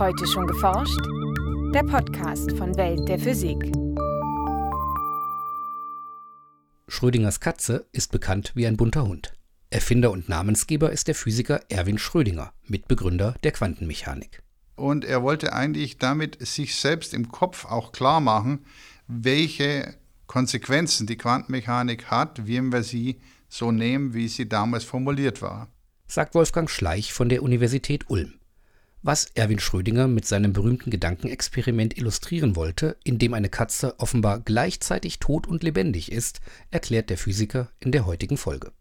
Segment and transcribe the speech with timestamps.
[0.00, 0.98] Heute schon geforscht?
[1.74, 3.58] Der Podcast von Welt der Physik.
[6.88, 9.34] Schrödingers Katze ist bekannt wie ein bunter Hund.
[9.68, 14.42] Erfinder und Namensgeber ist der Physiker Erwin Schrödinger, Mitbegründer der Quantenmechanik.
[14.74, 18.64] Und er wollte eigentlich damit sich selbst im Kopf auch klar machen,
[19.06, 19.96] welche
[20.26, 23.20] Konsequenzen die Quantenmechanik hat, wie wir sie
[23.50, 25.68] so nehmen, wie sie damals formuliert war.
[26.06, 28.39] Sagt Wolfgang Schleich von der Universität Ulm.
[29.02, 35.20] Was Erwin Schrödinger mit seinem berühmten Gedankenexperiment illustrieren wollte, in dem eine Katze offenbar gleichzeitig
[35.20, 38.72] tot und lebendig ist, erklärt der Physiker in der heutigen Folge.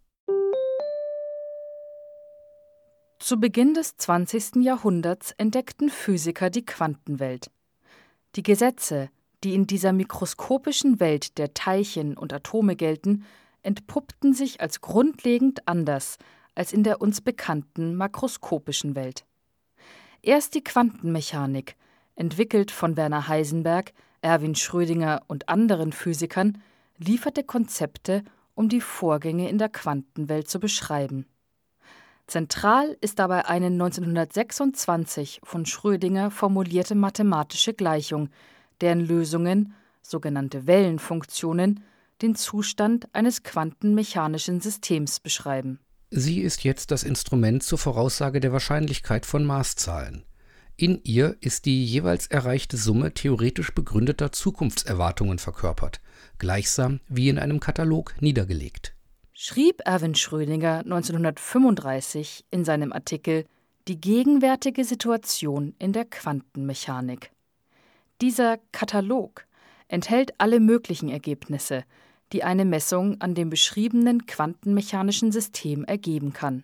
[3.19, 4.57] Zu Beginn des 20.
[4.57, 7.49] Jahrhunderts entdeckten Physiker die Quantenwelt.
[8.35, 9.09] Die Gesetze,
[9.45, 13.23] die in dieser mikroskopischen Welt der Teilchen und Atome gelten,
[13.61, 16.17] entpuppten sich als grundlegend anders
[16.55, 19.25] als in der uns bekannten makroskopischen Welt.
[20.21, 21.75] Erst die Quantenmechanik,
[22.15, 26.61] entwickelt von Werner Heisenberg, Erwin Schrödinger und anderen Physikern,
[26.97, 31.25] lieferte Konzepte, um die Vorgänge in der Quantenwelt zu beschreiben.
[32.27, 38.29] Zentral ist dabei eine 1926 von Schrödinger formulierte mathematische Gleichung,
[38.81, 41.83] deren Lösungen, sogenannte Wellenfunktionen,
[42.21, 45.79] den Zustand eines quantenmechanischen Systems beschreiben.
[46.11, 50.23] Sie ist jetzt das Instrument zur Voraussage der Wahrscheinlichkeit von Maßzahlen.
[50.75, 56.01] In ihr ist die jeweils erreichte Summe theoretisch begründeter Zukunftserwartungen verkörpert,
[56.39, 58.95] gleichsam wie in einem Katalog niedergelegt.
[59.33, 63.45] Schrieb Erwin Schrödinger 1935 in seinem Artikel
[63.87, 67.31] Die gegenwärtige Situation in der Quantenmechanik.
[68.19, 69.45] Dieser Katalog
[69.87, 71.83] enthält alle möglichen Ergebnisse,
[72.33, 76.63] die eine Messung an dem beschriebenen quantenmechanischen System ergeben kann.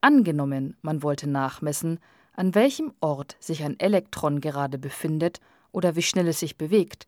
[0.00, 1.98] Angenommen, man wollte nachmessen,
[2.34, 5.40] an welchem Ort sich ein Elektron gerade befindet
[5.72, 7.06] oder wie schnell es sich bewegt,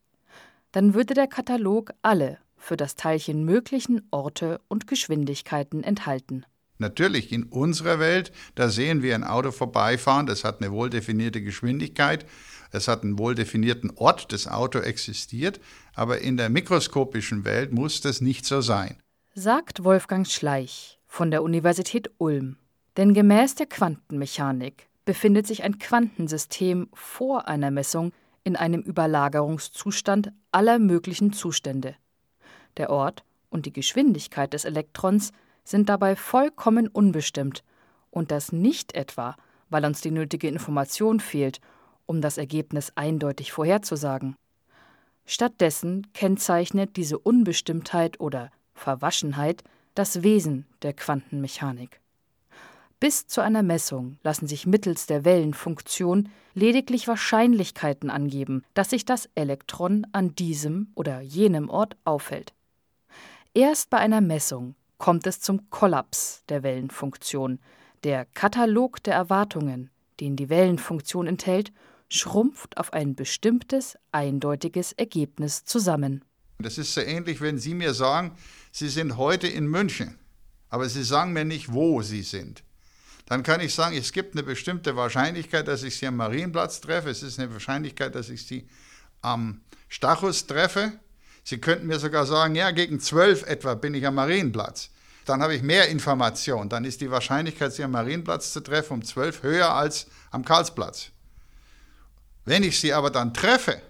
[0.73, 6.45] dann würde der Katalog alle für das Teilchen möglichen Orte und Geschwindigkeiten enthalten.
[6.79, 11.41] Natürlich, in unserer Welt, da sehen wir ein Auto vorbeifahren, das hat eine wohl definierte
[11.43, 12.27] Geschwindigkeit
[12.73, 15.61] es hat einen wohl definierten Ort, das Auto existiert,
[15.95, 18.97] aber in der mikroskopischen Welt muss das nicht so sein.
[19.35, 22.57] Sagt Wolfgang Schleich von der Universität Ulm.
[22.97, 28.13] Denn gemäß der Quantenmechanik befindet sich ein Quantensystem vor einer Messung
[28.45, 31.97] in einem Überlagerungszustand aller möglichen Zustände.
[32.77, 35.33] Der Ort und die Geschwindigkeit des Elektrons
[35.65, 37.65] sind dabei vollkommen unbestimmt
[38.11, 39.37] und das nicht etwa,
[39.69, 41.61] weil uns die nötige Information fehlt
[42.07, 44.37] um das Ergebnis eindeutig vorherzusagen.
[45.27, 52.01] Stattdessen kennzeichnet diese Unbestimmtheit oder Verwaschenheit das Wesen der Quantenmechanik.
[52.99, 59.29] Bis zu einer Messung lassen sich mittels der Wellenfunktion lediglich Wahrscheinlichkeiten angeben, dass sich das
[59.35, 62.55] Elektron an diesem oder jenem Ort aufhält.
[63.53, 67.59] Erst bei einer Messung kommt es zum Kollaps der Wellenfunktion,
[68.05, 69.91] der Katalog der Erwartungen,
[70.21, 71.73] den die Wellenfunktion enthält,
[72.09, 76.25] schrumpft auf ein bestimmtes, eindeutiges Ergebnis zusammen.
[76.59, 78.37] Das ist so ähnlich, wenn Sie mir sagen,
[78.73, 80.19] Sie sind heute in München,
[80.69, 82.63] aber Sie sagen mir nicht, wo Sie sind.
[83.27, 87.11] Dann kann ich sagen, es gibt eine bestimmte Wahrscheinlichkeit, dass ich Sie am Marienplatz treffe.
[87.11, 88.69] Es ist eine Wahrscheinlichkeit, dass ich Sie
[89.21, 90.93] am Stachus treffe.
[91.43, 94.91] Sie könnten mir sogar sagen, ja, gegen zwölf etwa bin ich am Marienplatz.
[95.25, 96.69] Dann habe ich mehr Information.
[96.69, 101.11] Dann ist die Wahrscheinlichkeit, Sie am Marienplatz zu treffen, um zwölf höher als am Karlsplatz.
[102.49, 103.83] Wenn ich sie aber dann treffe,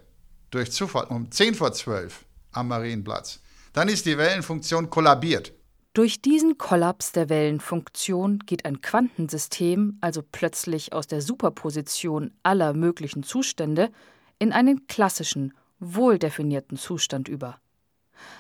[0.51, 3.41] durch Zufall um 10 vor 12 am Marienplatz,
[3.75, 5.53] dann ist die Wellenfunktion kollabiert.
[5.93, 13.23] Durch diesen Kollaps der Wellenfunktion geht ein Quantensystem also plötzlich aus der Superposition aller möglichen
[13.23, 13.91] Zustände
[14.39, 17.59] in einen klassischen, wohldefinierten Zustand über.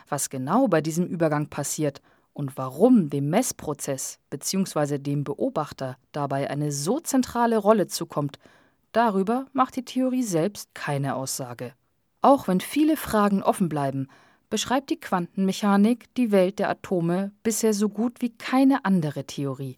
[0.08, 2.00] Was genau bei diesem Übergang passiert
[2.32, 4.96] und warum dem Messprozess bzw.
[4.96, 8.38] dem Beobachter dabei eine so zentrale Rolle zukommt,
[8.96, 11.74] Darüber macht die Theorie selbst keine Aussage.
[12.22, 14.08] Auch wenn viele Fragen offen bleiben,
[14.48, 19.76] beschreibt die Quantenmechanik die Welt der Atome bisher so gut wie keine andere Theorie.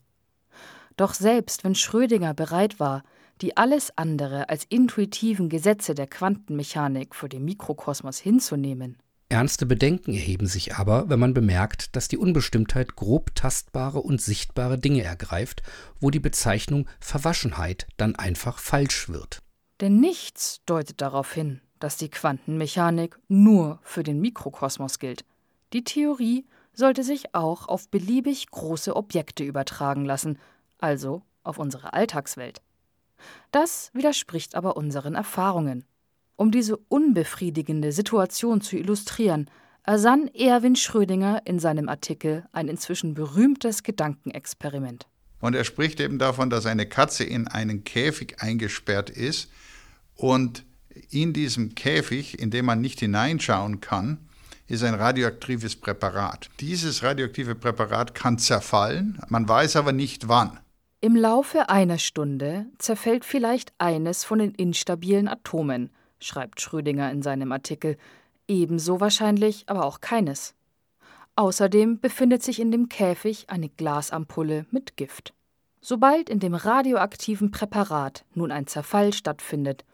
[0.96, 3.02] Doch selbst wenn Schrödinger bereit war,
[3.40, 8.98] die alles andere als intuitiven Gesetze der Quantenmechanik für den Mikrokosmos hinzunehmen,
[9.30, 14.78] Ernste Bedenken erheben sich aber, wenn man bemerkt, dass die Unbestimmtheit grob tastbare und sichtbare
[14.78, 15.62] Dinge ergreift,
[16.00, 19.42] wo die Bezeichnung Verwaschenheit dann einfach falsch wird.
[19.80, 25.26] Denn nichts deutet darauf hin, dass die Quantenmechanik nur für den Mikrokosmos gilt.
[25.74, 30.38] Die Theorie sollte sich auch auf beliebig große Objekte übertragen lassen,
[30.78, 32.62] also auf unsere Alltagswelt.
[33.50, 35.84] Das widerspricht aber unseren Erfahrungen.
[36.40, 39.50] Um diese unbefriedigende Situation zu illustrieren,
[39.82, 45.08] ersann Erwin Schrödinger in seinem Artikel ein inzwischen berühmtes Gedankenexperiment.
[45.40, 49.50] Und er spricht eben davon, dass eine Katze in einen Käfig eingesperrt ist
[50.14, 50.64] und
[51.10, 54.18] in diesem Käfig, in dem man nicht hineinschauen kann,
[54.68, 56.50] ist ein radioaktives Präparat.
[56.60, 60.60] Dieses radioaktive Präparat kann zerfallen, man weiß aber nicht wann.
[61.00, 67.52] Im Laufe einer Stunde zerfällt vielleicht eines von den instabilen Atomen, schreibt Schrödinger in seinem
[67.52, 67.96] Artikel,
[68.46, 70.54] ebenso wahrscheinlich aber auch keines.
[71.36, 75.34] Außerdem befindet sich in dem Käfig eine Glasampulle mit Gift.
[75.80, 79.84] Sobald in dem radioaktiven Präparat nun ein Zerfall stattfindet,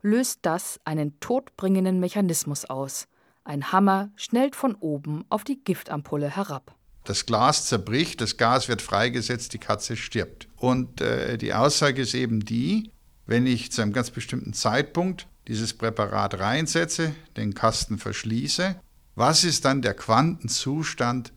[0.00, 3.06] löst das einen todbringenden Mechanismus aus.
[3.44, 6.74] Ein Hammer schnellt von oben auf die Giftampulle herab.
[7.04, 10.48] Das Glas zerbricht, das Gas wird freigesetzt, die Katze stirbt.
[10.56, 12.90] Und äh, die Aussage ist eben die,
[13.26, 18.76] wenn ich zu einem ganz bestimmten Zeitpunkt dieses Präparat reinsetze, den Kasten verschließe,
[19.14, 21.32] was ist dann der Quantenzustand?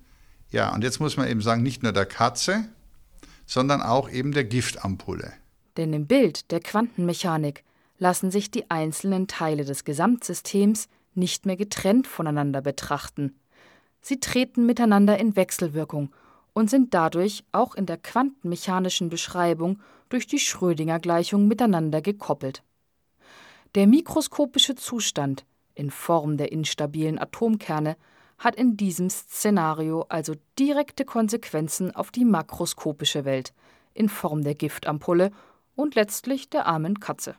[0.50, 2.66] Ja, und jetzt muss man eben sagen, nicht nur der Katze,
[3.46, 5.34] sondern auch eben der Giftampulle.
[5.78, 7.64] Denn im Bild der Quantenmechanik
[8.00, 13.36] lassen sich die einzelnen Teile des Gesamtsystems nicht mehr getrennt voneinander betrachten.
[14.02, 16.12] Sie treten miteinander in Wechselwirkung
[16.58, 22.64] und sind dadurch auch in der quantenmechanischen Beschreibung durch die Schrödinger-Gleichung miteinander gekoppelt.
[23.76, 25.46] Der mikroskopische Zustand
[25.76, 27.96] in Form der instabilen Atomkerne
[28.40, 33.54] hat in diesem Szenario also direkte Konsequenzen auf die makroskopische Welt
[33.94, 35.30] in Form der Giftampulle
[35.76, 37.36] und letztlich der armen Katze.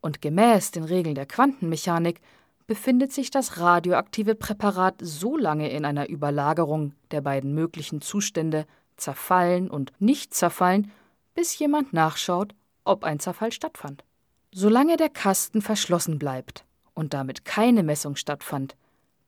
[0.00, 2.20] Und gemäß den Regeln der Quantenmechanik
[2.66, 8.66] befindet sich das radioaktive Präparat so lange in einer Überlagerung der beiden möglichen Zustände
[8.96, 10.90] zerfallen und nicht zerfallen,
[11.34, 12.54] bis jemand nachschaut,
[12.84, 14.04] ob ein Zerfall stattfand.
[14.52, 16.64] Solange der Kasten verschlossen bleibt
[16.94, 18.76] und damit keine Messung stattfand,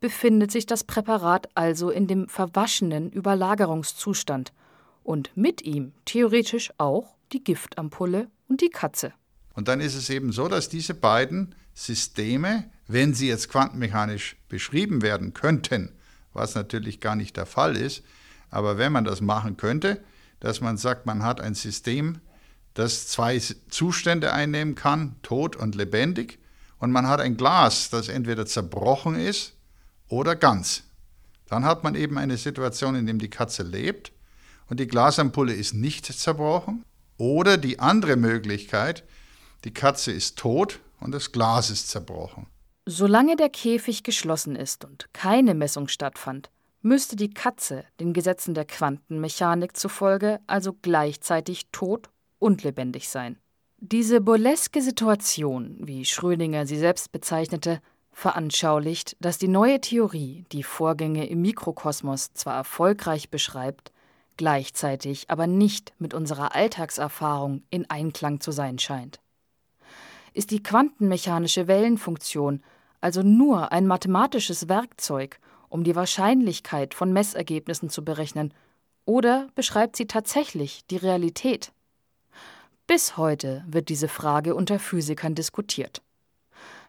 [0.01, 4.53] befindet sich das Präparat also in dem verwaschenen Überlagerungszustand
[5.03, 9.13] und mit ihm theoretisch auch die Giftampulle und die Katze.
[9.55, 15.03] Und dann ist es eben so, dass diese beiden Systeme wenn sie jetzt quantenmechanisch beschrieben
[15.03, 15.93] werden könnten,
[16.33, 18.03] was natürlich gar nicht der Fall ist,
[18.51, 20.03] aber wenn man das machen könnte,
[20.41, 22.21] dass man sagt, man hat ein System,
[22.75, 23.39] das zwei
[23.69, 26.39] Zustände einnehmen kann, tot und lebendig,
[26.79, 29.55] und man hat ein Glas, das entweder zerbrochen ist
[30.09, 30.85] oder ganz.
[31.49, 34.13] Dann hat man eben eine Situation, in der die Katze lebt
[34.69, 36.85] und die Glasampulle ist nicht zerbrochen.
[37.17, 39.03] Oder die andere Möglichkeit,
[39.65, 42.47] die Katze ist tot und das Glas ist zerbrochen.
[42.91, 46.49] Solange der Käfig geschlossen ist und keine Messung stattfand,
[46.81, 52.09] müsste die Katze den Gesetzen der Quantenmechanik zufolge also gleichzeitig tot
[52.39, 53.37] und lebendig sein.
[53.77, 61.29] Diese burleske Situation, wie Schrödinger sie selbst bezeichnete, veranschaulicht, dass die neue Theorie die Vorgänge
[61.29, 63.93] im Mikrokosmos zwar erfolgreich beschreibt,
[64.39, 69.21] gleichzeitig aber nicht mit unserer Alltagserfahrung in Einklang zu sein scheint.
[70.33, 72.63] Ist die quantenmechanische Wellenfunktion
[73.01, 78.53] also nur ein mathematisches Werkzeug, um die Wahrscheinlichkeit von Messergebnissen zu berechnen,
[79.05, 81.73] oder beschreibt sie tatsächlich die Realität?
[82.87, 86.03] Bis heute wird diese Frage unter Physikern diskutiert.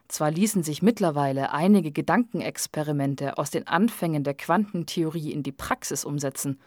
[0.08, 6.58] Zwar ließen sich mittlerweile einige Gedankenexperimente aus den Anfängen der Quantentheorie in die Praxis umsetzen,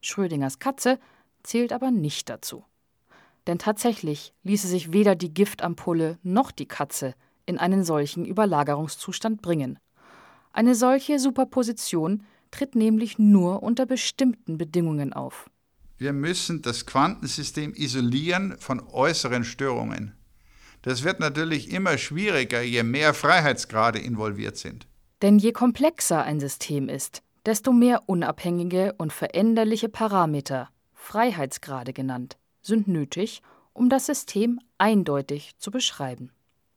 [0.00, 0.98] Schrödingers Katze
[1.42, 2.64] zählt aber nicht dazu.
[3.46, 7.14] Denn tatsächlich ließe sich weder die Giftampulle noch die Katze
[7.46, 9.78] in einen solchen Überlagerungszustand bringen.
[10.52, 15.50] Eine solche Superposition tritt nämlich nur unter bestimmten Bedingungen auf.
[15.98, 20.14] Wir müssen das Quantensystem isolieren von äußeren Störungen.
[20.82, 24.86] Das wird natürlich immer schwieriger, je mehr Freiheitsgrade involviert sind.
[25.22, 32.88] Denn je komplexer ein System ist, desto mehr unabhängige und veränderliche Parameter, Freiheitsgrade genannt, sind
[32.88, 36.32] nötig, um das System eindeutig zu beschreiben.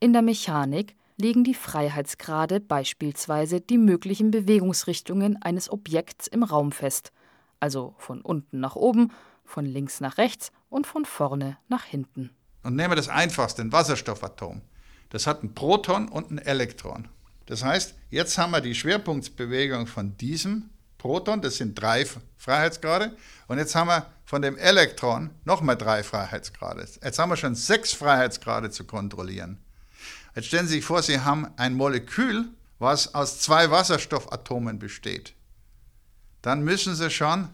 [0.06, 7.12] In der Mechanik legen die Freiheitsgrade beispielsweise die möglichen Bewegungsrichtungen eines Objekts im Raum fest,
[7.60, 9.12] also von unten nach oben,
[9.46, 12.30] von links nach rechts und von vorne nach hinten.
[12.62, 14.62] Und nehmen wir das einfachste, ein Wasserstoffatom.
[15.10, 17.08] Das hat ein Proton und ein Elektron.
[17.48, 20.70] Das heißt, jetzt haben wir die Schwerpunktsbewegung von diesem
[21.00, 22.06] Proton, das sind drei
[22.38, 26.88] Freiheitsgrade, und jetzt haben wir von dem Elektron nochmal drei Freiheitsgrade.
[27.04, 29.65] Jetzt haben wir schon sechs Freiheitsgrade zu kontrollieren.
[30.36, 35.34] Jetzt stellen Sie sich vor, Sie haben ein Molekül, was aus zwei Wasserstoffatomen besteht.
[36.42, 37.50] Dann müssen Sie schon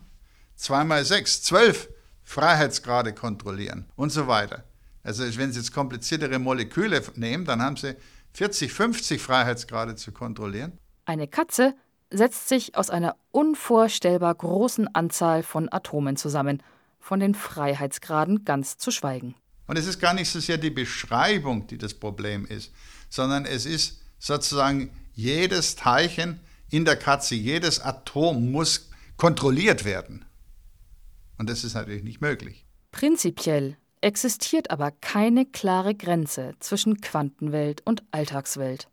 [0.55, 1.89] 2 mal 6, 12
[2.23, 4.63] Freiheitsgrade kontrollieren und so weiter.
[5.03, 7.95] Also wenn Sie jetzt kompliziertere Moleküle nehmen, dann haben Sie
[8.33, 10.77] 40, 50 Freiheitsgrade zu kontrollieren.
[11.05, 11.75] Eine Katze
[12.09, 16.61] setzt sich aus einer unvorstellbar großen Anzahl von Atomen zusammen,
[16.99, 19.35] von den Freiheitsgraden ganz zu schweigen.
[19.71, 22.73] Und es ist gar nicht so sehr die Beschreibung, die das Problem ist,
[23.07, 30.25] sondern es ist sozusagen jedes Teilchen in der Katze, jedes Atom muss kontrolliert werden.
[31.37, 32.65] Und das ist natürlich nicht möglich.
[32.91, 38.89] Prinzipiell existiert aber keine klare Grenze zwischen Quantenwelt und Alltagswelt.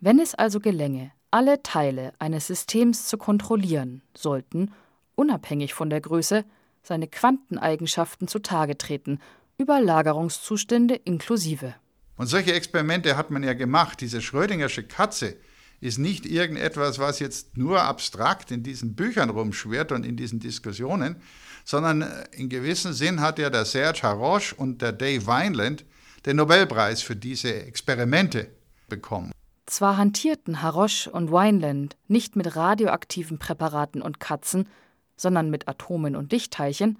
[0.00, 4.72] Wenn es also gelänge, alle Teile eines Systems zu kontrollieren, sollten,
[5.14, 6.44] unabhängig von der Größe,
[6.82, 9.20] seine Quanteneigenschaften zutage treten,
[9.60, 11.74] Überlagerungszustände inklusive.
[12.16, 14.00] Und solche Experimente hat man ja gemacht.
[14.00, 15.36] Diese Schrödingersche Katze
[15.80, 21.16] ist nicht irgendetwas, was jetzt nur abstrakt in diesen Büchern rumschwirrt und in diesen Diskussionen,
[21.64, 25.84] sondern äh, in gewissem Sinn hat ja der Serge Haroche und der Dave Wineland
[26.26, 28.48] den Nobelpreis für diese Experimente
[28.88, 29.32] bekommen.
[29.66, 34.68] Zwar hantierten Haroche und Wineland nicht mit radioaktiven Präparaten und Katzen,
[35.16, 36.98] sondern mit Atomen und Lichtteilchen,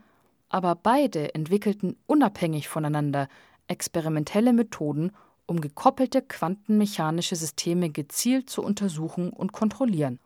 [0.51, 3.29] aber beide entwickelten unabhängig voneinander
[3.69, 5.13] experimentelle Methoden,
[5.47, 10.19] um gekoppelte quantenmechanische Systeme gezielt zu untersuchen und kontrollieren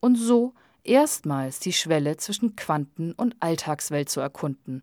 [0.00, 4.82] und so erstmals die Schwelle zwischen Quanten- und Alltagswelt zu erkunden.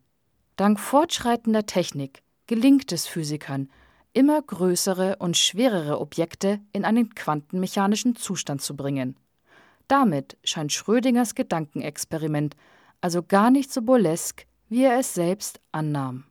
[0.56, 3.70] Dank fortschreitender Technik gelingt es Physikern,
[4.14, 9.18] immer größere und schwerere Objekte in einen quantenmechanischen Zustand zu bringen.
[9.88, 12.56] Damit scheint Schrödingers Gedankenexperiment
[13.02, 16.24] also gar nicht so burlesk, wie er es selbst annahm.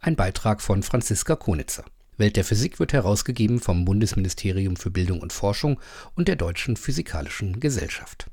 [0.00, 1.84] Ein Beitrag von Franziska Konitzer.
[2.16, 5.80] Welt der Physik wird herausgegeben vom Bundesministerium für Bildung und Forschung
[6.16, 8.28] und der Deutschen Physikalischen Gesellschaft.